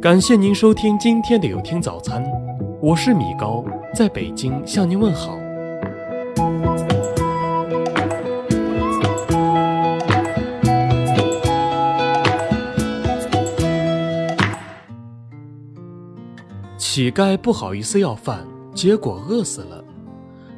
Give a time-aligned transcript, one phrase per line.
[0.00, 2.22] 感谢您收听今天的有听早餐，
[2.82, 5.38] 我是米高，在北京向您问好。
[16.76, 19.82] 乞丐不好意思要饭，结果饿死了；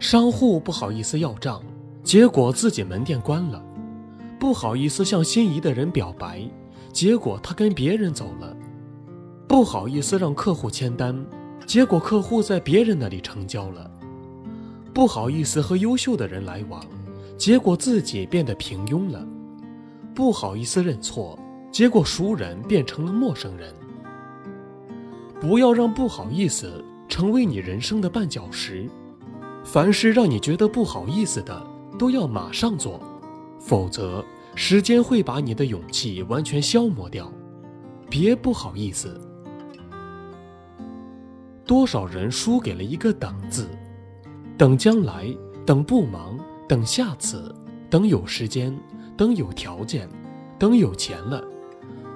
[0.01, 1.63] 商户不好意思要账，
[2.03, 3.63] 结果自己门店关了；
[4.39, 6.43] 不好意思向心仪的人表白，
[6.93, 8.55] 结果他跟别人走了；
[9.49, 11.25] 不好意思让客户签单，
[11.67, 13.91] 结果客户在别人那里成交了；
[14.93, 16.85] 不好意思和优秀的人来往，
[17.39, 19.27] 结果自己变得平庸了；
[20.15, 21.39] 不好意思认错，
[21.73, 23.73] 结果熟人变成了陌生人。
[25.41, 28.87] 不要让不好意思成为你人生的绊脚石，
[29.65, 31.67] 凡是让你觉得不好意思的，
[31.99, 33.01] 都要马上做，
[33.59, 34.23] 否则
[34.55, 37.33] 时间会把你的勇气完全消磨掉。
[38.11, 39.19] 别不好意思。
[41.69, 43.69] 多少人输给了一个“等”字，
[44.57, 45.27] 等将来，
[45.67, 47.55] 等不忙，等下次，
[47.91, 48.75] 等有时间，
[49.19, 50.09] 等有条件，
[50.59, 51.45] 等有钱了。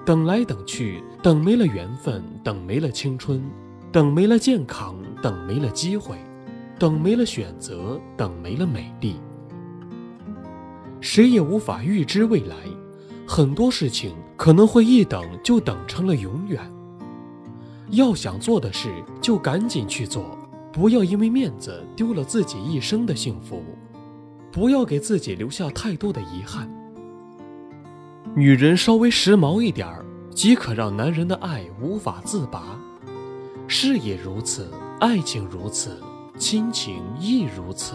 [0.07, 3.45] 等来等去，等没了缘分，等没了青春，
[3.93, 6.17] 等没了健康，等没了机会，
[6.79, 9.17] 等没了选择，等没了美丽。
[11.03, 12.57] 谁也无法预知未来，
[13.29, 16.59] 很多事情可能会一等就等成了永远。
[17.93, 18.91] 要想做的事，
[19.21, 20.39] 就赶紧去做，
[20.73, 23.63] 不要因为面子丢了自己一生的幸福，
[24.51, 26.71] 不要给自己留下太多的遗憾。
[28.35, 32.81] 女人稍微时髦一点儿，即可让男人的爱无法自拔。
[33.69, 36.01] 事业如此，爱情如此，
[36.39, 37.95] 亲情亦如此。